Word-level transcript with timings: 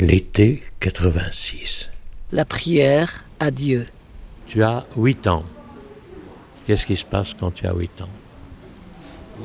L'été 0.00 0.60
86. 0.80 1.88
La 2.32 2.44
prière 2.44 3.22
à 3.38 3.52
Dieu. 3.52 3.86
Tu 4.48 4.60
as 4.64 4.84
8 4.96 5.28
ans. 5.28 5.44
Qu'est-ce 6.66 6.84
qui 6.84 6.96
se 6.96 7.04
passe 7.04 7.32
quand 7.38 7.52
tu 7.52 7.64
as 7.68 7.72
8 7.72 8.00
ans? 8.02 8.08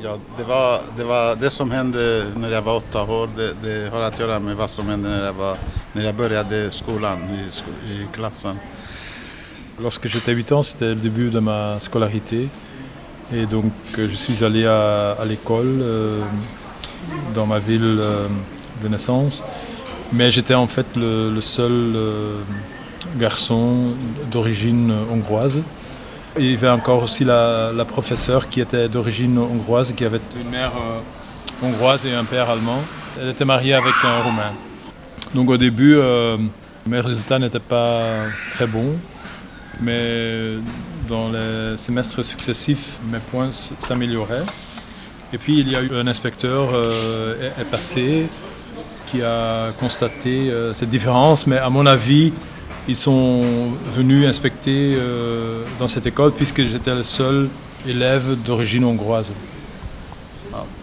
Ja, 0.02 0.18
det, 0.36 0.42
var, 0.44 0.80
det, 0.96 1.04
var 1.04 1.36
det 1.36 1.50
som 1.50 1.70
hände 1.70 2.26
när 2.36 2.50
jag 2.50 2.62
var 2.62 2.76
åtta 2.76 3.02
år. 3.02 3.28
Det, 3.36 3.54
det 3.62 3.90
har 3.92 4.02
att 4.02 4.18
göra 4.18 4.38
med 4.40 4.56
vad 4.56 4.70
som 4.70 4.88
hände 4.88 5.08
när 5.08 5.24
jag, 5.24 5.32
var, 5.32 5.56
när 5.92 6.04
jag 6.04 6.14
började 6.14 6.70
skolan, 6.70 7.18
i, 7.22 7.50
sko- 7.52 7.86
i 7.90 8.06
klassen. 8.14 8.56
Lorsque 9.78 10.08
j'étais 10.08 10.32
8 10.34 10.52
ans, 10.52 10.62
c'était 10.66 10.88
le 10.94 11.00
début 11.00 11.30
de 11.30 11.38
ma 11.40 11.78
scolarité. 11.78 12.48
Et 13.32 13.46
donc 13.46 13.72
euh, 13.98 14.08
je 14.10 14.16
suis 14.16 14.44
allé 14.44 14.66
à, 14.66 15.12
à 15.12 15.24
l'école 15.24 15.80
euh, 15.80 16.24
dans 17.34 17.46
ma 17.46 17.60
ville 17.60 17.98
euh, 18.00 18.26
de 18.82 18.88
naissance. 18.88 19.44
Mais 20.12 20.30
j'étais 20.30 20.54
en 20.54 20.66
fait 20.66 20.86
le, 20.96 21.40
seul 21.40 21.72
euh, 21.72 22.40
garçon 23.16 23.94
d'origine 24.30 24.92
hongroise. 25.10 25.62
Il 26.38 26.50
y 26.50 26.54
avait 26.54 26.68
encore 26.68 27.02
aussi 27.02 27.24
la, 27.24 27.72
professeure 27.86 28.48
qui 28.48 28.60
était 28.60 28.88
d'origine 28.88 29.38
hongroise, 29.38 29.92
qui 29.92 30.04
avait 30.04 30.20
une 30.36 30.50
mère 30.50 30.72
euh, 30.76 31.66
hongroise 31.66 32.06
et 32.06 32.14
un 32.14 32.24
père 32.24 32.50
allemand. 32.50 32.82
Elle 33.20 33.28
était 33.28 33.44
mariée 33.44 33.74
avec 33.74 33.94
un 34.04 34.22
roumain. 34.22 34.52
Donc 35.34 35.48
au 35.50 35.56
début, 35.56 35.96
euh, 35.96 36.36
mes 36.86 37.00
résultats 37.00 37.38
n'étaient 37.38 37.60
pas 37.60 38.26
très 38.50 38.66
bons. 38.66 38.96
Mais 39.80 40.56
dans 41.08 41.30
les 41.30 41.76
semestres 41.76 42.24
successifs, 42.24 42.98
mes 43.10 43.18
points 43.18 43.50
s'amélioraient. 43.52 44.44
Et 45.32 45.38
puis 45.38 45.60
il 45.60 45.70
y 45.70 45.76
a 45.76 45.82
eu 45.82 45.90
un 45.94 46.06
inspecteur 46.06 46.70
est 47.58 47.64
passé 47.64 48.28
qui 49.10 49.22
a 49.22 49.72
constaté 49.78 50.50
euh, 50.50 50.74
cette 50.74 50.88
différence, 50.88 51.46
mais 51.46 51.58
à 51.58 51.70
mon 51.70 51.86
avis, 51.86 52.32
ils 52.88 52.96
sont 52.96 53.42
venus 53.94 54.26
inspecter 54.26 54.94
euh, 54.94 55.62
dans 55.78 55.88
cette 55.88 56.06
école 56.06 56.32
puisque 56.32 56.64
j'étais 56.64 56.94
le 56.94 57.02
seul 57.02 57.48
élève 57.86 58.36
d'origine 58.44 58.84
hongroise. 58.84 59.32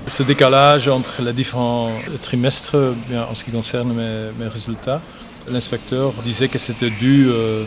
Ce 0.07 0.23
décalage 0.23 0.87
entre 0.87 1.21
les 1.21 1.33
différents 1.33 1.91
trimestres, 2.21 2.77
en 3.29 3.35
ce 3.35 3.43
qui 3.43 3.51
concerne 3.51 3.91
mes, 3.93 4.31
mes 4.39 4.47
résultats, 4.47 5.01
l'inspecteur 5.49 6.13
disait 6.23 6.47
que 6.47 6.57
c'était 6.57 6.89
dû 6.89 7.27
euh, 7.27 7.65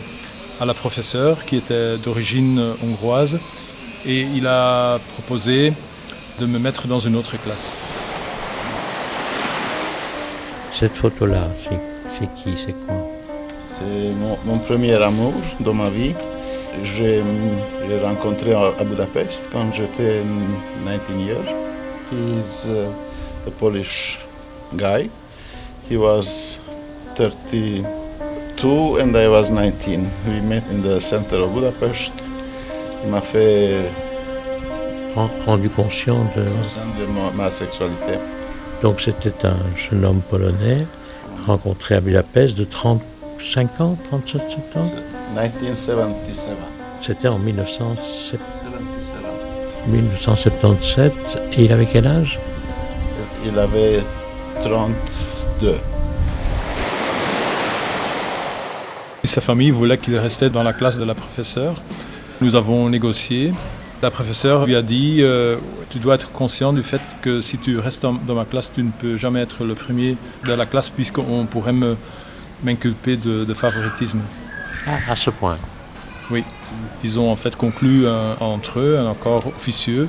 à 0.59 0.65
la 0.65 0.73
professeure 0.73 1.45
qui 1.45 1.55
était 1.57 1.97
d'origine 1.97 2.73
hongroise 2.83 3.39
et 4.05 4.21
il 4.21 4.47
a 4.47 4.99
proposé 5.13 5.73
de 6.39 6.45
me 6.47 6.57
mettre 6.57 6.87
dans 6.87 6.99
une 6.99 7.15
autre 7.15 7.37
classe. 7.37 7.75
Cette 10.81 10.97
photo-là, 10.97 11.47
c'est 11.59 12.33
qui 12.33 12.57
C'est 12.57 12.73
quoi? 12.87 12.95
C'est 13.59 14.09
mon, 14.19 14.35
mon 14.45 14.57
premier 14.57 14.95
amour 14.95 15.31
dans 15.59 15.75
ma 15.75 15.91
vie. 15.91 16.15
J'ai 16.83 17.21
j'ai 17.87 17.99
rencontré 17.99 18.55
à, 18.55 18.83
Budapest 18.83 19.49
quand 19.53 19.71
j'étais 19.75 20.23
19 20.83 21.19
years. 21.19 21.45
He's 22.11 22.65
uh, 22.65 22.87
a 23.47 23.51
Polish 23.59 24.17
guy. 24.73 25.11
He 25.87 25.97
was 25.97 26.57
32 27.13 28.97
and 28.97 29.15
I 29.15 29.27
was 29.27 29.51
19. 29.51 30.09
We 30.27 30.41
met 30.41 30.65
in 30.71 30.81
the 30.81 30.99
center 30.99 31.43
of 31.43 31.53
Budapest. 31.53 32.27
Il 33.03 33.11
m'a 33.11 33.21
fait 33.21 33.81
Ren- 35.15 35.29
Rendu 35.45 35.69
conscient 35.69 36.25
de... 36.35 36.41
de 36.41 37.05
ma, 37.05 37.29
ma 37.35 37.51
sexualité. 37.51 38.17
Donc 38.81 38.99
c'était 38.99 39.45
un 39.45 39.57
jeune 39.77 40.05
homme 40.05 40.21
polonais 40.29 40.85
rencontré 41.45 41.95
à 41.95 42.01
Budapest 42.01 42.57
de 42.57 42.63
35 42.63 43.81
ans, 43.81 43.97
37 44.03 44.41
ans 44.75 44.91
1977. 45.35 46.53
C'était 46.99 47.27
en 47.27 47.39
1977 47.39 48.39
77. 48.51 49.17
1977. 49.87 51.13
Et 51.53 51.63
il 51.63 51.73
avait 51.73 51.85
quel 51.85 52.07
âge? 52.07 52.39
Il 53.45 53.57
avait 53.57 53.99
32. 54.61 55.75
Et 59.23 59.27
Sa 59.27 59.41
famille 59.41 59.71
voulait 59.71 59.97
qu'il 59.97 60.17
restait 60.17 60.49
dans 60.49 60.63
la 60.63 60.73
classe 60.73 60.97
de 60.97 61.05
la 61.05 61.15
professeure. 61.15 61.81
Nous 62.41 62.55
avons 62.55 62.89
négocié. 62.89 63.53
La 64.01 64.09
professeure 64.09 64.65
lui 64.65 64.75
a 64.75 64.81
dit 64.81 65.17
euh, 65.19 65.57
Tu 65.91 65.99
dois 65.99 66.15
être 66.15 66.31
conscient 66.31 66.73
du 66.73 66.81
fait 66.81 67.01
que 67.21 67.39
si 67.41 67.57
tu 67.57 67.77
restes 67.77 68.01
dans, 68.01 68.13
dans 68.13 68.33
ma 68.35 68.45
classe, 68.45 68.71
tu 68.73 68.81
ne 68.81 68.89
peux 68.89 69.15
jamais 69.15 69.41
être 69.41 69.63
le 69.63 69.75
premier 69.75 70.17
de 70.45 70.53
la 70.53 70.65
classe, 70.65 70.89
puisqu'on 70.89 71.45
pourrait 71.45 71.73
me- 71.73 71.95
m'inculper 72.63 73.15
de, 73.17 73.43
de 73.45 73.53
favoritisme. 73.53 74.19
Ah, 74.87 74.97
à 75.11 75.15
ce 75.15 75.29
point. 75.29 75.57
Oui. 76.31 76.43
Ils 77.03 77.19
ont 77.19 77.29
en 77.31 77.35
fait 77.35 77.55
conclu 77.55 78.07
un- 78.07 78.35
entre 78.39 78.79
eux 78.79 78.97
un 78.97 79.11
accord 79.11 79.45
officieux 79.47 80.07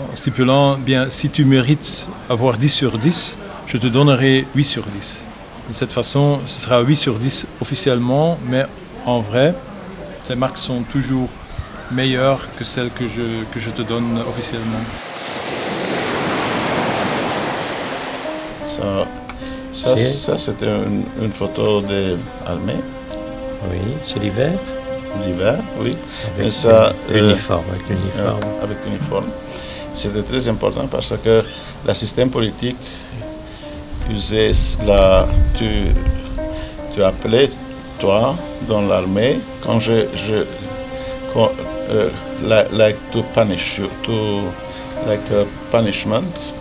en 0.00 0.14
stipulant 0.14 0.76
bien 0.76 1.08
si 1.08 1.30
tu 1.30 1.46
mérites 1.46 2.06
avoir 2.28 2.58
10 2.58 2.68
sur 2.68 2.98
10, 2.98 3.38
je 3.66 3.78
te 3.78 3.86
donnerai 3.86 4.46
8 4.54 4.64
sur 4.64 4.82
10. 4.84 5.24
De 5.70 5.74
cette 5.74 5.90
façon, 5.92 6.38
ce 6.46 6.60
sera 6.60 6.80
8 6.82 6.96
sur 6.96 7.18
10 7.18 7.46
officiellement, 7.62 8.38
mais 8.50 8.66
en 9.06 9.20
vrai, 9.20 9.54
tes 10.26 10.34
marques 10.36 10.58
sont 10.58 10.82
toujours 10.82 11.30
meilleures 11.90 12.46
que 12.58 12.64
celles 12.64 12.90
que 12.90 13.06
je, 13.06 13.44
que 13.52 13.60
je 13.60 13.70
te 13.70 13.82
donne 13.82 14.18
officiellement. 14.28 14.84
Ça, 18.66 19.06
ça, 19.72 19.96
ça, 19.96 20.38
c'était 20.38 20.66
une, 20.66 21.04
une 21.22 21.32
photo 21.32 21.80
de 21.80 22.16
Almé, 22.46 22.74
Oui, 23.70 23.78
c'est 24.06 24.18
l'hiver 24.20 24.52
d'hiver, 25.22 25.58
oui, 25.80 25.96
Avec 26.38 26.52
euh, 26.66 26.90
l'uniforme, 27.10 27.64
avec 27.70 27.88
l'uniforme. 27.88 28.40
euh, 28.44 28.64
avec 28.64 28.76
uniforme. 28.86 29.24
C'était 29.94 30.20
très 30.22 30.46
important 30.48 30.86
parce 30.90 31.14
que 31.24 31.42
le 31.86 31.94
système 31.94 32.28
politique 32.28 32.76
usait 34.10 34.52
la, 34.86 35.26
tu, 35.56 35.64
tu 36.94 37.02
appelais 37.02 37.48
toi 37.98 38.34
dans 38.68 38.82
l'armée 38.82 39.38
quand 39.64 39.80
je, 39.80 40.04
je 40.14 40.44
quand, 41.32 41.50
euh, 41.88 42.10
like, 42.42 42.72
like 42.72 42.96
to 43.12 43.22
punish 43.34 43.78
you, 43.78 43.88
to 44.04 44.52
like 45.06 45.30
a 45.30 45.46
punishment 45.70 46.52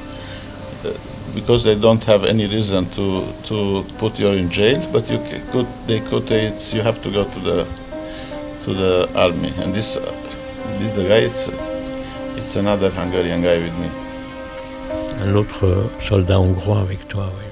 uh, 0.86 0.90
because 1.34 1.64
they 1.64 1.76
don't 1.76 2.04
have 2.06 2.26
any 2.26 2.46
reason 2.48 2.86
to 2.96 3.24
to 3.44 3.84
put 3.98 4.20
you 4.20 4.30
in 4.30 4.50
jail, 4.50 4.80
but 4.92 5.10
you 5.10 5.18
c- 5.30 5.42
could 5.52 5.68
they 5.88 6.00
could 6.00 6.30
it's 6.32 6.74
you 6.74 6.82
have 6.82 7.02
to 7.02 7.10
go 7.10 7.24
to 7.24 7.40
the 7.40 7.66
to 8.66 8.74
the 8.74 9.08
army 9.16 9.52
and 9.64 9.74
this 9.74 9.98
uh, 9.98 10.02
this 10.80 10.92
the 10.96 11.04
guy 11.04 11.22
it's, 11.26 11.48
it's 12.38 12.56
another 12.56 12.90
Hungarian 12.92 13.42
guy 13.42 13.58
with 13.58 13.74
me. 13.80 13.90
Un 15.24 15.36
autre 15.36 15.90
soldat 16.02 16.40
hongrois 16.40 16.80
avec 16.82 17.08
toi, 17.08 17.26
oui. 17.40 17.46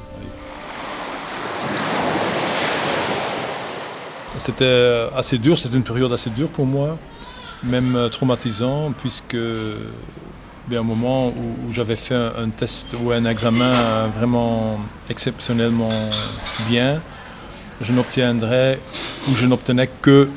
C'était 4.37 5.07
assez 5.15 5.37
dur, 5.37 5.57
c'était 5.57 5.77
une 5.77 5.83
période 5.83 6.11
assez 6.11 6.29
dure 6.29 6.49
pour 6.49 6.65
moi, 6.65 6.97
même 7.63 7.95
euh, 7.95 8.09
traumatisant, 8.09 8.93
puisque 8.97 9.37
bien, 10.67 10.79
un 10.79 10.83
moment 10.83 11.27
où, 11.27 11.71
j'avais 11.71 11.95
fait 11.95 12.15
un, 12.15 12.49
test 12.49 12.95
ou 13.01 13.11
un 13.11 13.25
examen 13.25 13.65
euh, 13.65 14.07
vraiment 14.15 14.79
exceptionnellement 15.09 16.09
bien, 16.69 17.01
je 17.81 17.91
n'obtiendrais 17.91 18.79
ou 19.29 19.35
je 19.35 19.45
n'obtenais 19.45 19.89
que 20.01 20.29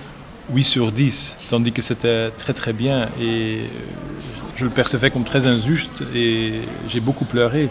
8 0.52 0.64
sur 0.64 0.92
10, 0.92 1.36
tandis 1.50 1.72
que 1.72 1.82
c'était 1.82 2.30
très 2.30 2.52
très 2.52 2.72
bien 2.72 3.08
et 3.20 3.62
euh, 3.62 3.66
je 4.56 4.64
le 4.64 4.70
percevais 4.70 5.10
comme 5.10 5.24
très 5.24 5.46
injuste 5.46 6.02
et 6.14 6.60
j'ai 6.88 7.00
beaucoup 7.00 7.24
pleuré. 7.24 7.68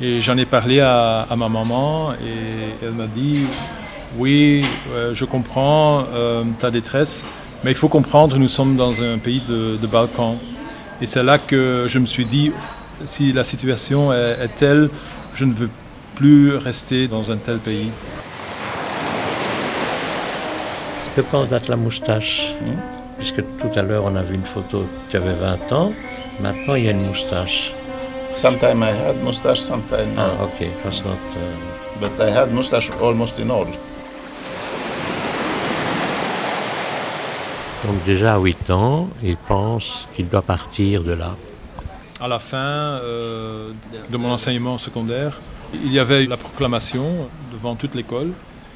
Et 0.00 0.20
j'en 0.20 0.36
ai 0.36 0.46
parlé 0.46 0.80
à, 0.80 1.26
ma 1.36 1.48
maman 1.48 2.12
et 2.12 2.84
elle 2.84 2.92
m'a 2.92 3.06
dit 3.06 3.46
oui, 4.16 4.64
je 5.12 5.24
comprends 5.24 6.04
ta 6.60 6.70
détresse, 6.70 7.24
mais 7.64 7.70
il 7.72 7.76
faut 7.76 7.88
comprendre, 7.88 8.36
nous 8.38 8.48
sommes 8.48 8.76
dans 8.76 9.02
un 9.02 9.18
pays 9.18 9.42
de, 9.46 9.76
de 9.76 9.86
Balkans. 9.86 10.36
Et 11.00 11.06
c'est 11.06 11.22
là 11.22 11.38
que 11.38 11.86
je 11.88 11.98
me 11.98 12.06
suis 12.06 12.26
dit, 12.26 12.52
si 13.04 13.32
la 13.32 13.44
situation 13.44 14.12
est, 14.12 14.36
est 14.42 14.54
telle, 14.54 14.90
je 15.34 15.44
ne 15.44 15.52
veux 15.52 15.70
plus 16.16 16.56
rester 16.56 17.06
dans 17.06 17.30
un 17.30 17.36
tel 17.36 17.58
pays. 17.58 17.90
De 21.16 21.22
quand 21.22 21.44
date 21.46 21.68
la 21.68 21.76
moustache 21.76 22.54
Hmm? 22.60 22.78
Puisque 23.18 23.42
tout 23.58 23.70
à 23.76 23.82
l'heure 23.82 24.04
on 24.04 24.14
a 24.14 24.22
vu 24.22 24.34
une 24.36 24.44
photo, 24.44 24.84
tu 25.10 25.16
avais 25.16 25.32
20 25.32 25.72
ans, 25.72 25.92
maintenant 26.40 26.74
il 26.76 26.84
y 26.84 26.88
a 26.88 26.92
une 26.92 27.04
moustache. 27.06 27.72
Sometime 28.34 28.82
I 28.82 28.92
had 28.92 29.16
mustache, 29.24 29.60
sometime 29.60 30.14
no. 30.14 30.22
Ah, 30.22 30.44
ok, 30.44 30.68
was 30.84 31.02
not, 31.04 31.18
uh, 31.34 32.00
But 32.00 32.12
I 32.20 32.30
had 32.30 32.52
mustache 32.52 32.90
almost 33.00 33.40
in 33.40 33.50
all. 33.50 33.66
Donc 37.86 38.02
déjà 38.04 38.34
à 38.34 38.38
8 38.38 38.70
ans, 38.70 39.08
il 39.22 39.36
pense 39.36 40.08
qu'il 40.14 40.28
doit 40.28 40.42
partir 40.42 41.02
de 41.02 41.12
là. 41.12 41.34
à 42.20 42.26
la 42.26 42.38
fin 42.40 42.58
euh, 42.58 43.70
de 44.10 44.16
mon 44.16 44.30
enseignement 44.32 44.76
secondaire, 44.78 45.40
il 45.72 45.92
y 45.92 46.00
avait 46.00 46.26
la 46.26 46.36
proclamation 46.36 47.28
devant 47.52 47.76
toute 47.76 47.94
l'école. 47.94 48.30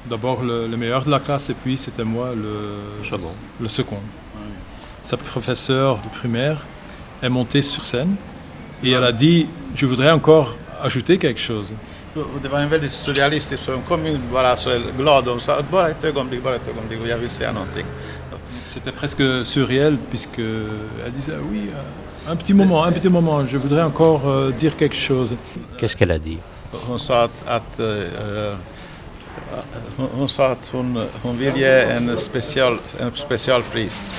D'abord 0.08 0.43
le, 0.43 0.66
le 0.69 0.76
meilleur 0.76 1.04
de 1.04 1.10
la 1.10 1.19
classe 1.20 1.50
et 1.50 1.54
puis 1.54 1.76
c'était 1.76 2.04
moi 2.04 2.28
le, 2.34 3.02
Second. 3.02 3.34
le 3.60 3.69
second. 3.69 4.00
Sa 5.02 5.16
professeure 5.16 5.96
de 6.00 6.08
primaire 6.19 6.66
est 7.22 7.28
montée 7.28 7.62
sur 7.62 7.84
scène 7.84 8.14
et 8.84 8.90
elle 8.93 9.04
a 9.04 9.12
dit 9.12 9.49
Je 9.75 9.87
voudrais 9.87 10.10
encore 10.12 10.56
ajouter 10.82 11.19
quelque 11.19 11.40
chose. 11.40 11.72
Och 12.14 12.40
Det 12.43 12.49
var 12.49 12.60
en 12.60 12.69
väldigt 12.69 12.93
surrealistisk, 12.93 13.62
så 13.64 13.70
de 13.72 13.82
kom 13.82 14.06
in 14.06 14.20
bara 14.32 14.56
så 14.56 14.70
glada 14.99 15.32
och 15.32 15.43
sa 15.43 15.62
bara 15.70 15.88
ett 15.88 16.04
ögonblick, 16.04 16.43
bara 16.43 16.54
ett 16.56 16.69
ögonblick 16.69 17.00
och 17.00 17.08
jag 17.08 17.19
vill 17.19 17.31
säga 17.31 17.52
någonting. 17.52 17.87
C'était 18.72 18.92
presque 18.92 19.22
surréel 19.44 19.98
puisque 20.10 20.38
elle 21.04 21.12
disait 21.12 21.34
oui, 21.50 21.62
euh, 21.69 22.32
un 22.32 22.36
petit 22.36 22.54
moment, 22.54 22.84
un 22.84 22.92
petit 22.92 23.10
moment, 23.10 23.46
je 23.46 23.58
voudrais 23.58 23.82
encore 23.82 24.22
euh, 24.26 24.50
dire 24.50 24.74
quelque 24.76 24.96
chose. 24.96 25.34
Qu'est-ce 25.76 25.94
qu'elle 25.96 26.10
a 26.10 26.19
dit? 26.19 26.38
Hon 26.88 26.96
sa 26.98 27.24
att, 27.24 27.30
att 27.46 27.80
eh, 27.80 28.54
hon, 29.98 30.08
hon 30.19 30.28
sa 30.28 30.52
att 30.52 30.70
hon, 30.72 30.86
hon 31.22 31.32
vill 31.36 31.54
ge 31.54 31.84
en 31.96 32.16
special, 32.16 32.78
en 32.98 33.10
specialpris. 33.14 34.10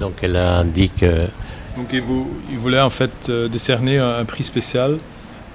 Donc 0.00 0.14
elle 0.22 0.36
a 0.36 0.64
dit 0.64 0.90
que 0.90 1.28
Donc 1.76 1.88
il, 1.92 2.02
vou- 2.02 2.30
il 2.50 2.58
voulait 2.58 2.80
en 2.80 2.90
fait 2.90 3.28
euh, 3.28 3.48
décerner 3.48 3.98
un, 3.98 4.16
un 4.18 4.24
prix 4.24 4.42
spécial 4.42 4.98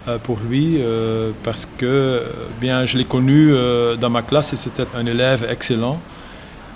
euh, 0.07 0.17
pour 0.17 0.37
lui 0.49 0.77
euh, 0.79 1.31
parce 1.43 1.67
que 1.77 2.23
bien 2.61 2.85
je 2.85 2.97
l'ai 2.97 3.05
connu 3.05 3.51
euh, 3.51 3.97
dans 3.97 4.09
ma 4.09 4.21
classe 4.21 4.53
et 4.53 4.55
c'était 4.55 4.87
un 4.95 5.05
élève 5.05 5.45
excellent. 5.51 5.99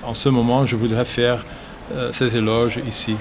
En 0.03 0.13
ce 0.13 0.29
moment, 0.29 0.65
je 0.65 0.75
voudrais 0.75 1.05
faire 1.05 1.45
euh, 1.93 2.11
ses 2.11 2.35
éloges 2.35 2.79
ici. 2.87 3.15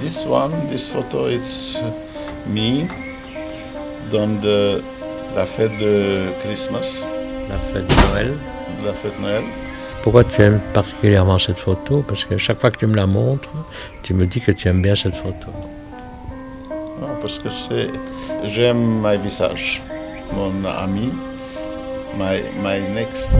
This 0.00 0.26
one, 0.26 0.52
this 0.70 0.88
photo, 0.88 1.28
it's 1.28 1.78
me 2.46 2.86
dans 4.12 4.28
de, 4.40 4.82
la 5.34 5.46
fête 5.46 5.72
de 5.78 6.26
Christmas, 6.44 7.04
la 7.48 7.58
fête 7.58 7.86
de 7.86 8.12
Noël. 8.12 8.34
la 8.84 8.92
fête 8.92 9.18
Noël. 9.20 9.42
Pourquoi 10.02 10.24
tu 10.24 10.42
aimes 10.42 10.60
particulièrement 10.74 11.38
cette 11.38 11.58
photo? 11.58 12.04
Parce 12.06 12.24
que 12.24 12.36
chaque 12.36 12.60
fois 12.60 12.70
que 12.70 12.78
tu 12.78 12.86
me 12.86 12.94
la 12.94 13.06
montres, 13.06 13.52
tu 14.02 14.14
me 14.14 14.26
dis 14.26 14.40
que 14.40 14.52
tu 14.52 14.68
aimes 14.68 14.82
bien 14.82 14.94
cette 14.94 15.16
photo. 15.16 15.48
Ah, 16.70 17.06
parce 17.20 17.38
que 17.38 17.48
c'est, 17.50 17.88
j'aime 18.44 19.00
mon 19.00 19.18
visage. 19.18 19.82
Mon 20.32 20.52
ami, 20.68 21.10
my, 22.16 22.42
my 22.62 22.78
next 22.94 23.30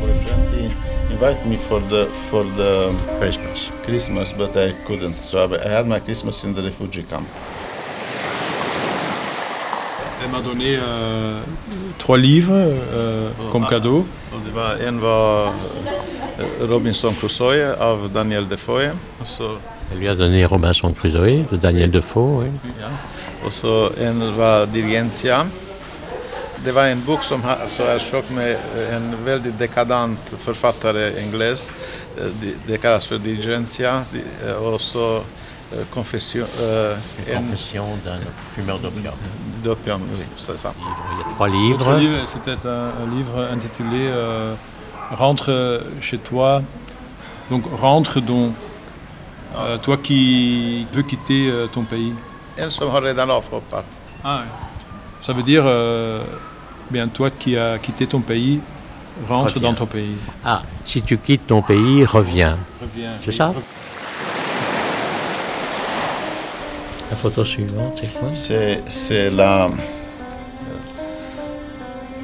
boyfriend, 0.00 0.54
he 0.54 0.64
invited 1.12 1.46
me 1.46 1.56
for 1.56 1.80
the, 1.80 2.06
for 2.28 2.44
the 2.44 2.92
Christmas. 3.18 3.70
Christmas, 3.84 4.32
but 4.32 4.56
I 4.56 4.72
couldn't. 4.86 5.16
So 5.16 5.38
I 5.38 5.66
I 5.66 5.68
had 5.68 5.86
my 5.86 6.00
Christmas 6.00 6.44
in 6.44 6.54
the 6.54 6.62
refugee 6.62 7.04
camp. 7.04 7.26
Elle 10.24 10.30
m'a 10.32 10.40
donné 10.40 10.76
euh, 10.76 11.40
trois 11.98 12.18
livres 12.18 12.52
euh, 12.54 13.30
comme 13.52 13.66
cadeau. 13.68 14.04
Och 14.32 14.40
det 14.44 14.52
var, 14.54 14.88
en 14.88 15.00
var 15.00 15.54
eh, 16.38 16.66
Robinson 16.68 17.14
Crusoe 17.14 17.76
av 17.78 18.10
Daniel 18.12 18.48
Defoe. 18.48 18.90
Så, 19.24 19.58
Elle 19.92 20.00
lui 20.00 20.08
a 20.08 20.14
donné 20.14 20.44
Robinson 20.46 20.92
Crusoe 20.94 21.44
de 21.50 21.56
Daniel 21.56 21.90
Defoe. 21.90 22.38
Oui. 22.38 22.50
ja. 22.80 22.88
och 23.46 23.52
så 23.52 23.90
en 24.00 24.36
var 24.36 24.66
Diligentia. 24.66 25.46
Det 26.66 26.72
var 26.74 26.86
en 26.86 27.00
bok 27.06 27.22
som 27.22 27.42
så 27.66 27.82
är 27.82 27.98
tjock 27.98 28.30
med 28.30 28.56
en 28.90 29.24
väldigt 29.24 29.58
dekadant 29.58 30.34
författare 30.38 31.12
engles. 31.20 31.74
Det- 32.40 32.54
Det 32.66 32.78
kallas 32.78 33.06
för 33.06 33.18
Diligentia. 33.18 34.02
Det- 34.12 34.54
Och 34.54 34.80
så 34.80 35.22
Confession, 35.94 36.46
en 37.26 37.36
Confession 37.36 37.98
d'un 38.04 38.18
fumeur 38.54 38.78
d'opium. 38.78 39.14
d'opium, 39.64 40.00
oui, 40.18 40.24
c'est 40.36 40.56
ça. 40.56 40.72
Il 40.78 41.18
y 41.18 41.22
a 41.22 41.34
trois 41.34 41.48
livres. 41.48 41.98
livre, 41.98 42.26
c'était 42.26 42.66
un, 42.68 42.90
un 43.02 43.16
livre 43.16 43.38
intitulé 43.52 44.08
euh, 44.08 44.54
Rentre 45.10 45.82
chez 46.00 46.18
toi. 46.18 46.62
Donc 47.50 47.64
rentre 47.80 48.20
donc, 48.20 48.54
euh, 49.56 49.78
toi 49.78 49.96
qui 49.96 50.86
veux 50.92 51.02
quitter 51.02 51.50
euh, 51.50 51.66
ton 51.68 51.84
pays. 51.84 52.12
En 52.58 52.70
som 52.70 52.90
har 52.90 53.02
redan 53.02 53.30
avhoppat. 53.30 53.84
Ah, 54.24 54.42
ça 55.20 55.32
veut 55.32 55.42
dire, 55.44 55.64
euh, 55.66 56.20
bien 56.90 57.08
toi 57.08 57.30
qui 57.30 57.56
as 57.56 57.78
quitté 57.78 58.06
ton 58.06 58.20
pays, 58.20 58.60
rentre 59.28 59.54
Reviens. 59.54 59.70
dans 59.70 59.74
ton 59.74 59.86
pays. 59.86 60.16
Ah, 60.44 60.62
si 60.84 61.02
tu 61.02 61.18
quittes 61.18 61.46
ton 61.46 61.62
pays, 61.62 62.04
reviens. 62.04 62.56
Reviens. 62.80 63.12
C'est 63.20 63.32
ça 63.32 63.52
La 67.10 67.16
photo 67.16 67.44
suivante, 67.44 67.98
c'est 68.02 68.12
quoi? 68.18 68.28
C'est, 68.32 68.80
c'est 68.88 69.30
la... 69.30 69.68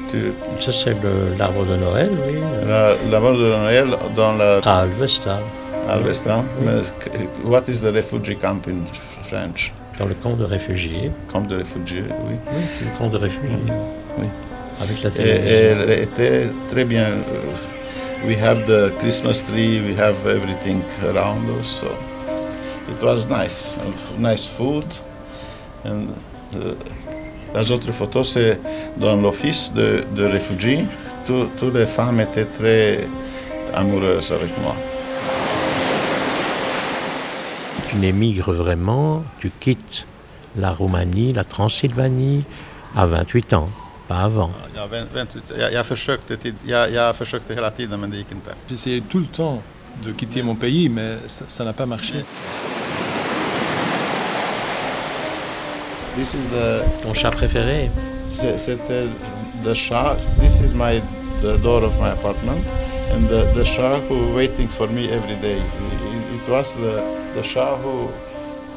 Tu, 0.09 0.31
Ça, 0.59 0.71
c'est 0.71 1.01
le- 1.01 1.33
l'arbre 1.37 1.65
de 1.65 1.75
Noël, 1.77 2.11
oui. 2.27 2.35
la, 2.67 2.93
la 3.09 3.19
mort 3.19 3.33
de 3.33 3.49
Noël 3.49 3.97
dans 4.15 4.33
la 4.33 4.59
Ah, 4.65 4.79
Alvesta, 4.81 5.39
Alvesta. 5.89 6.43
Mais 6.61 6.81
what 7.43 7.63
is 7.67 7.79
the 7.79 7.91
refugee 7.93 8.35
camp 8.37 8.67
in 8.67 8.85
French? 9.23 9.71
dans 9.99 10.05
le 10.07 10.15
camp 10.15 10.35
de 10.35 10.43
réfugiés. 10.43 11.11
Camp 11.31 11.41
de 11.41 11.55
réfugiés, 11.57 12.03
oui. 12.27 12.33
Oui, 12.51 12.63
le 12.81 12.97
camp 12.97 13.07
de 13.09 13.17
réfugiés. 13.17 13.49
Oui. 14.19 14.27
Avec 14.83 15.01
la 15.03 15.09
Et, 15.09 15.13
télévision. 15.13 15.55
elle 15.55 15.99
était 16.01 16.49
très 16.67 16.85
bien. 16.85 17.05
We 18.27 18.35
have 18.41 18.65
the 18.65 18.91
Christmas 18.99 19.43
tree, 19.47 19.81
we 19.81 19.97
have 19.99 20.15
everything 20.27 20.81
around 21.03 21.43
us, 21.59 21.67
so 21.81 21.87
it 22.89 23.01
was 23.01 23.25
nice. 23.29 23.75
Nice 24.17 24.45
food. 24.47 24.85
And 25.85 26.07
uh, 26.55 26.73
les 27.55 27.71
autres 27.71 27.91
photos, 27.91 28.29
c'est 28.33 28.59
dans 28.97 29.17
l'office 29.21 29.73
de, 29.73 30.03
de 30.15 30.23
réfugiés. 30.25 30.85
Tout- 31.25 31.49
Toutes 31.57 31.73
les 31.75 31.85
femmes 31.85 32.19
étaient 32.21 32.45
très 32.45 33.07
amoureuses 33.73 34.31
avec 34.31 34.51
moi. 34.61 34.75
Tu 37.89 37.97
n'émigres 37.97 38.51
vraiment, 38.53 39.23
tu 39.39 39.51
quittes 39.59 40.07
la 40.57 40.71
Roumanie, 40.71 41.33
la 41.33 41.43
Transylvanie 41.43 42.43
à 42.95 43.05
28 43.05 43.53
ans, 43.53 43.69
pas 44.07 44.23
avant. 44.23 44.51
Jag, 44.75 44.87
vänt, 44.87 45.09
vänt, 45.13 45.29
jag, 45.59 45.73
jag, 45.73 45.85
försökte, 45.85 46.37
tid- 46.37 46.55
jag, 46.67 46.91
jag 46.91 47.15
försökte 47.15 47.53
hela 47.53 47.71
tiden, 47.71 47.99
men 47.99 48.09
det 48.09 48.17
gick 48.17 48.31
inte. 48.31 48.53
J'essayais 48.67 49.03
tout 49.09 49.21
le 49.21 49.27
temps 49.35 49.61
de 50.03 50.13
quitter 50.13 50.43
mon 50.43 50.55
pays, 50.55 50.89
mais 50.89 51.17
ça 51.27 51.63
n'a 51.63 51.73
pas 51.73 51.85
marché. 51.85 52.23
This 56.15 56.33
is 56.35 56.45
the 56.51 56.83
Ton 57.03 57.13
chat 57.13 57.31
préféré? 57.31 57.89
C'est- 58.27 58.57
C'était 58.59 59.07
the 59.63 59.73
Shah. 59.73 60.15
This 60.39 60.61
is 60.61 60.73
my 60.73 61.01
the 61.41 61.57
door 61.63 61.83
of 61.83 61.97
my 61.99 62.09
apartment, 62.11 62.61
and 63.13 63.27
the, 63.29 63.45
the 63.55 63.65
Shah 63.65 63.99
who 64.07 64.33
waiting 64.35 64.67
for 64.67 64.87
me 64.87 65.09
every 65.09 65.35
day. 65.41 65.57
It, 65.57 66.35
it 66.35 66.49
was 66.51 66.75
the, 66.75 67.01
the 67.35 67.43
Shah 67.43 67.75
who 67.77 68.09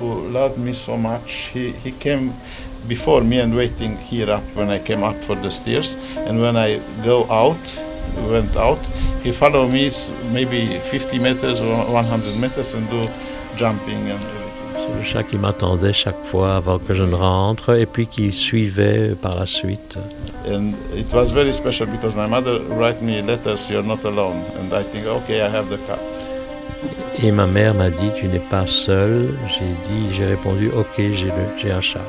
who 0.01 0.29
loved 0.31 0.59
me 0.59 0.73
so 0.73 0.97
much. 0.97 1.51
He 1.53 1.73
he 1.85 1.93
came 1.93 2.33
before 2.89 3.23
me 3.23 3.39
and 3.39 3.55
waiting 3.55 3.97
here 3.97 4.31
up 4.31 4.45
when 4.55 4.71
I 4.71 4.79
came 4.79 5.03
up 5.03 5.17
for 5.25 5.37
the 5.37 5.51
stairs, 5.51 5.97
and 6.27 6.41
when 6.41 6.57
I 6.57 6.81
go 7.05 7.25
out, 7.31 7.61
went 8.31 8.57
out, 8.57 8.79
he 9.23 9.33
followed 9.33 9.73
me 9.73 9.91
maybe 10.33 10.79
50 10.79 11.19
meters 11.19 11.61
or 11.61 11.93
100 11.93 12.41
meters 12.41 12.75
and 12.75 12.89
do 12.91 13.03
jumping 13.57 14.11
and 14.11 14.21
everything. 14.21 14.47
Le 14.99 15.05
chat 15.05 15.25
qui 15.25 15.37
m'attendait 15.37 15.93
chaque 15.93 16.25
fois 16.25 16.57
avant 16.57 16.79
que 16.79 16.95
je 16.95 17.03
ne 17.03 17.15
rentre 17.15 17.75
et 17.75 17.87
puis 17.87 18.07
qui 18.07 18.31
suivait 18.31 19.15
par 19.21 19.35
la 19.35 19.47
suite. 19.47 19.99
And 20.47 20.75
it 20.95 21.13
was 21.13 21.33
very 21.33 21.53
special 21.53 21.87
because 21.87 22.15
my 22.15 22.27
mother 22.27 22.61
write 22.79 23.03
me 23.03 23.21
letters, 23.23 23.69
you're 23.69 23.83
not 23.83 24.05
alone. 24.05 24.45
And 24.61 24.73
I 24.73 24.83
think, 24.83 25.07
okay, 25.07 25.41
I 25.43 25.49
have 25.49 25.69
the 25.71 25.79
cat. 25.87 25.99
Et 27.23 27.33
ma 27.33 27.47
mère 27.47 27.75
m'a 27.75 27.91
dit 27.91 28.11
Tu 28.17 28.29
n'es 28.29 28.39
pas 28.51 28.67
seul. 28.67 29.35
J'ai 29.49 29.91
dit, 29.91 30.15
j'ai 30.15 30.27
répondu 30.27 30.71
Ok, 30.77 30.99
j'ai 30.99 31.73
un 31.73 31.81
chat. 31.81 32.05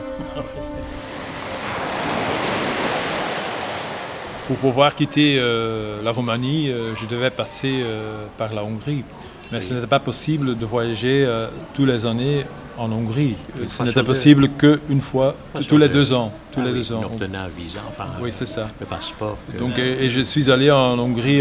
Pour 4.48 4.56
pouvoir 4.58 4.96
quitter 4.96 5.38
euh, 5.40 6.02
la 6.04 6.12
Roumanie, 6.12 6.70
euh, 6.70 6.96
je 6.96 7.06
devais 7.06 7.30
passer 7.30 7.82
euh, 7.84 8.24
par 8.38 8.54
la 8.54 8.64
Hongrie. 8.64 9.04
Mais 9.52 9.62
ce 9.62 9.74
n'était 9.74 9.88
pas 9.88 10.00
possible 10.00 10.58
de 10.58 10.66
voyager 10.66 11.26
tous 11.74 11.86
les 11.86 12.06
années 12.06 12.46
en 12.78 12.92
Hongrie. 12.92 13.36
Ce 13.68 13.82
n'était 13.84 14.04
possible 14.04 14.50
qu'une 14.50 15.00
fois, 15.00 15.36
tous 15.70 15.78
les 15.78 15.88
deux. 15.88 16.12
ans. 16.12 16.34
Tous 16.52 16.62
les 16.62 16.74
deux 16.74 16.92
ans. 16.92 17.02
On 17.10 17.14
obtenait 17.16 17.38
un 17.38 17.48
visa, 17.48 17.80
enfin 17.90 18.08
Oui, 18.22 18.30
c'est 18.34 18.46
ça. 18.46 18.70
le 18.80 18.86
passeport. 18.86 19.38
que- 19.54 19.58
Donc, 19.58 19.80
et, 19.80 20.04
et 20.04 20.10
je 20.10 20.20
suis 20.20 20.52
allé 20.52 20.70
en 20.70 21.00
Hongrie 21.00 21.40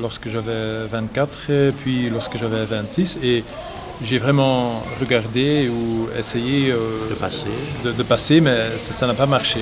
lorsque 0.00 0.28
j'avais 0.28 0.86
24 0.88 1.50
et 1.50 1.72
puis 1.72 2.08
lorsque 2.10 2.38
j'avais 2.38 2.64
26 2.64 3.18
et 3.24 3.42
j'ai 4.04 4.18
vraiment 4.18 4.80
regardé 5.00 5.68
ou 5.68 6.08
essayé 6.16 6.70
de 6.70 7.14
passer. 7.14 7.46
de, 7.84 7.90
de 7.90 8.02
passer, 8.04 8.40
mais 8.40 8.78
ça 8.78 9.06
n'a 9.08 9.14
pas 9.14 9.26
marché. 9.26 9.60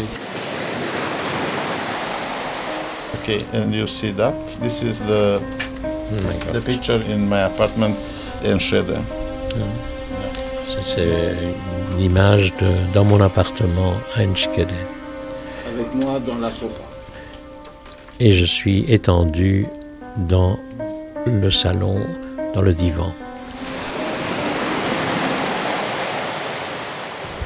Okay, 3.28 3.42
and 3.54 3.74
you 3.74 3.88
see 3.88 4.12
that? 4.12 4.34
This 4.60 4.84
is 4.84 5.00
the, 5.00 5.40
Oh 5.42 6.22
my 6.22 6.32
God. 6.44 6.54
the 6.54 6.60
picture 6.60 7.02
in 7.10 7.28
my 7.28 7.40
apartment 7.40 7.96
in 8.44 8.60
Schede. 8.60 8.96
C'est 10.84 11.02
une 11.94 12.00
image 12.00 12.54
de, 12.60 12.68
dans 12.94 13.04
mon 13.04 13.20
appartement 13.20 13.94
à 14.14 14.22
Enschede. 14.22 14.70
Avec 15.74 15.92
moi 15.92 16.20
dans 16.20 16.38
la 16.38 16.50
sofa. 16.50 16.82
Et 18.20 18.30
je 18.32 18.44
suis 18.44 18.84
étendu 18.88 19.66
dans 20.16 20.56
le 21.26 21.50
salon, 21.50 22.06
dans 22.54 22.62
le 22.62 22.74
divan. 22.74 23.12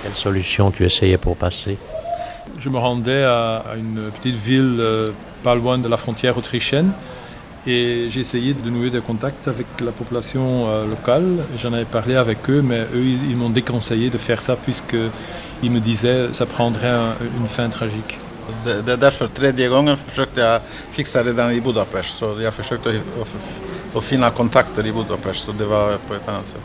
Quelle 0.03 0.15
solution 0.15 0.71
tu 0.73 0.85
essayais 0.85 1.17
pour 1.17 1.37
passer? 1.37 1.79
Je 2.59 2.69
me 2.69 2.77
rendais 2.77 3.23
à, 3.23 3.63
à 3.73 3.77
une 3.77 4.11
petite 4.11 4.37
ville 4.37 4.77
euh, 4.81 5.07
pas 5.43 5.55
loin 5.55 5.79
de 5.79 5.89
la 5.89 5.97
frontière 5.97 6.37
autrichienne 6.39 6.93
et 7.67 8.07
j'ai 8.11 8.21
essayé 8.21 8.55
de 8.55 8.71
nouer 8.71 8.91
des 8.91 9.01
contacts 9.01 9.47
avec 9.49 9.67
la 9.85 9.93
population 9.93 10.67
euh, 10.69 10.87
locale. 10.87 11.29
J'en 11.63 11.73
avais 11.75 11.85
parlé 11.85 12.17
avec 12.17 12.39
eux, 12.49 12.63
mais 12.63 12.81
eux, 12.95 13.05
ils, 13.15 13.31
ils 13.31 13.37
m'ont 13.37 13.51
déconseillé 13.51 14.09
de 14.11 14.19
faire 14.19 14.41
ça 14.41 14.57
puisqu'ils 14.57 15.71
me 15.71 15.81
disaient 15.81 16.29
que 16.31 16.37
ça 16.37 16.47
prendrait 16.47 16.89
un- 16.89 17.15
une 17.39 17.47
fin 17.47 17.69
tragique. 17.69 18.19
Det, 18.65 18.93
är 18.93 18.97
därför 18.97 19.27
tredje 19.29 19.69
gången 19.69 19.97
försökte 19.97 20.41
jag 20.41 20.61
fixa 20.93 21.23
redan 21.25 21.53
i 21.53 21.61
Budapest. 21.61 22.19
Så 22.19 22.37
jag 22.43 22.55
försökte 22.55 22.89
Budapest. 22.91 23.47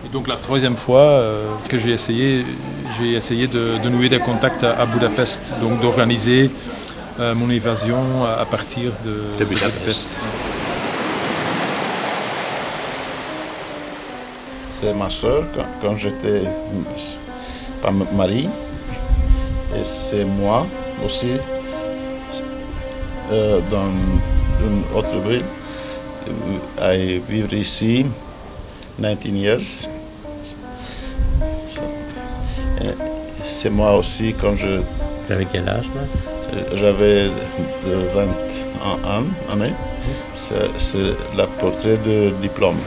Et 0.06 0.12
donc 0.14 0.28
la 0.28 0.36
troisième 0.38 0.76
fois 0.76 1.02
euh, 1.02 1.46
que 1.70 1.78
j'ai 1.80 1.92
essayé, 1.94 2.46
j'ai 2.98 3.14
essayé 3.16 3.48
de, 3.48 3.78
de 3.84 3.90
nouer 3.90 4.10
des 4.10 4.20
contacts 4.20 4.64
à, 4.64 4.74
à 4.82 4.86
Budapest, 4.86 5.42
donc 5.62 5.80
d'organiser 5.82 6.50
mon 7.18 7.50
évasion 7.50 8.26
à, 8.26 8.42
à 8.42 8.46
partir 8.46 8.92
de, 9.04 9.22
De 9.40 9.46
Budapest. 9.46 10.18
C'est 14.70 14.94
ma 14.94 15.10
soeur 15.10 15.44
quand, 15.56 15.64
quand 15.82 15.96
j'étais 15.98 16.44
pas 17.82 17.92
mari. 17.92 18.50
Et 19.76 19.84
c'est 19.84 20.26
moi 20.26 20.66
aussi 21.06 21.32
euh, 23.32 23.60
dans 23.72 23.88
une 24.66 24.84
autre 24.98 25.18
ville. 25.28 25.44
euh, 26.28 26.82
à 26.82 26.96
vivre 27.32 27.54
ici 27.54 28.06
19 29.00 29.26
years. 29.26 29.88
C'est 33.42 33.70
moi 33.70 33.96
aussi 33.96 34.34
quand 34.40 34.56
je 34.56 34.82
Avec 35.32 35.50
quel 35.52 35.68
âge 35.70 35.86
là 35.96 36.02
j'avais 36.76 37.30
euh, 37.88 38.06
21 38.14 38.92
ans, 39.10 39.24
années. 39.52 39.74
C'est 40.36 40.98
le 40.98 41.46
portrait 41.60 41.98
de 41.98 42.32
diplôme. 42.42 42.78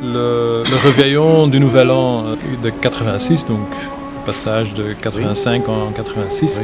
Le, 0.00 0.62
le 0.70 0.76
réveillon 0.82 1.48
du 1.48 1.58
Nouvel 1.60 1.90
An 1.90 2.24
euh, 2.26 2.36
de 2.62 2.70
86, 2.70 3.46
donc 3.46 3.58
le 4.20 4.24
passage 4.26 4.74
de 4.74 4.92
85 4.92 5.68
en 5.68 5.90
86, 5.90 6.62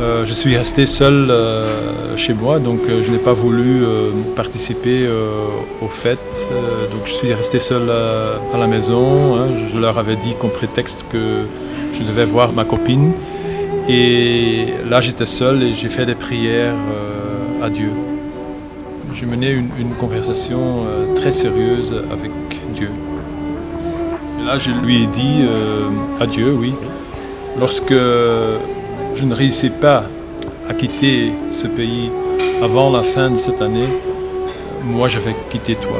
euh, 0.00 0.24
je 0.24 0.32
suis 0.32 0.56
resté 0.56 0.86
seul 0.86 1.28
euh, 1.30 2.16
chez 2.16 2.32
moi, 2.32 2.58
donc 2.58 2.80
euh, 2.88 3.02
je 3.04 3.10
n'ai 3.10 3.18
pas 3.18 3.32
voulu 3.32 3.82
participer 4.34 5.08
aux 5.82 5.88
fêtes. 5.88 6.48
donc 6.92 7.02
je 7.06 7.12
suis 7.12 7.32
resté 7.32 7.58
seul 7.58 7.90
à 7.90 8.58
la 8.58 8.66
maison. 8.66 9.36
hein. 9.36 9.46
je 9.72 9.78
leur 9.78 9.98
avais 9.98 10.16
dit 10.16 10.34
comme 10.40 10.50
prétexte 10.50 11.06
que 11.12 11.44
je 11.94 12.02
devais 12.02 12.24
voir 12.24 12.52
ma 12.52 12.64
copine. 12.64 13.12
Et 13.88 14.66
là 14.88 15.00
j'étais 15.00 15.26
seul 15.26 15.62
et 15.62 15.72
j'ai 15.72 15.88
fait 15.88 16.06
des 16.06 16.14
prières 16.14 16.80
à 17.62 17.68
Dieu. 17.68 17.92
J'ai 19.14 19.26
mené 19.26 19.50
une, 19.50 19.94
conversation 19.98 20.84
très 21.14 21.32
sérieuse 21.32 21.92
avec 22.10 22.30
Dieu. 22.74 22.90
Et 24.40 24.46
là, 24.46 24.58
je 24.58 24.70
lui 24.70 25.02
ai 25.02 25.06
dit 25.06 25.42
euh, 25.42 25.88
à 26.18 26.26
Dieu, 26.26 26.52
oui. 26.52 26.72
Lorsque 27.58 27.92
je 29.14 29.24
ne 29.24 29.34
réussis 29.34 29.70
pas 29.70 30.04
à 30.68 30.74
quitter 30.74 31.32
ce 31.50 31.66
pays 31.66 32.10
avant 32.62 32.90
la 32.90 33.02
fin 33.02 33.30
de 33.30 33.36
cette 33.36 33.62
année, 33.62 33.88
moi, 34.84 35.08
je 35.08 35.18
vais 35.18 35.34
quitter 35.50 35.76
toi. 35.76 35.98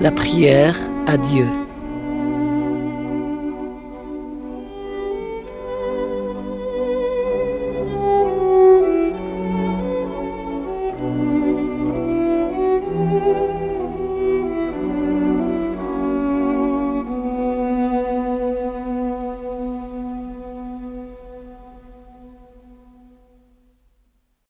La 0.00 0.10
prière 0.10 0.76
à 1.06 1.16
Dieu. 1.16 1.46